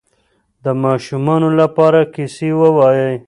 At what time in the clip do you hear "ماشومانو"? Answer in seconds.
0.83-1.49